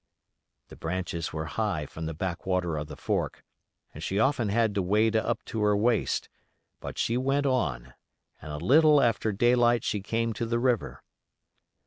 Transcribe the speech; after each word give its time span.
The 0.69 0.75
branches 0.75 1.31
were 1.31 1.45
high 1.45 1.85
from 1.85 2.07
the 2.07 2.15
backwater 2.15 2.75
of 2.75 2.87
the 2.87 2.95
fork, 2.95 3.43
and 3.93 4.01
she 4.01 4.17
often 4.19 4.49
had 4.49 4.73
to 4.73 4.81
wade 4.81 5.15
up 5.15 5.45
to 5.45 5.61
her 5.61 5.77
waist, 5.77 6.27
but 6.79 6.97
she 6.97 7.17
kept 7.21 7.45
on, 7.45 7.93
and 8.41 8.51
a 8.51 8.57
little 8.57 8.99
after 8.99 9.31
daylight 9.31 9.83
she 9.83 10.01
came 10.01 10.33
to 10.33 10.47
the 10.47 10.57
river. 10.57 11.03